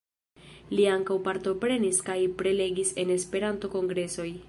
[0.77, 4.31] Li ankaŭ partoprenis kaj prelegis en Esperanto-kongresoj.